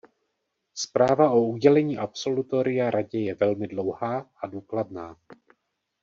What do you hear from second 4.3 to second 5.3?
a důkladná.